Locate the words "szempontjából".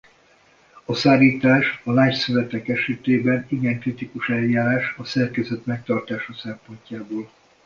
6.33-7.29